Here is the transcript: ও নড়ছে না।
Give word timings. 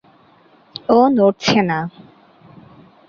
ও 0.89 0.99
নড়ছে 1.15 1.59
না। 1.69 1.79